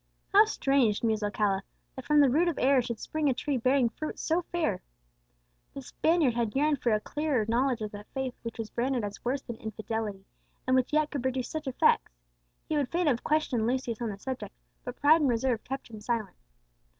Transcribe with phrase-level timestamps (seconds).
[0.33, 1.61] "How strange," mused Alcala,
[1.95, 4.81] "that from the root of error should spring a tree bearing fruits so fair!"
[5.75, 9.23] The Spaniard had yearned for a clearer knowledge of that faith which was branded as
[9.23, 10.25] worse than infidelity,
[10.65, 12.13] and which yet could produce such effects.
[12.67, 16.01] He would fain have questioned Lucius on the subject, but pride and reserve kept him
[16.01, 16.35] silent.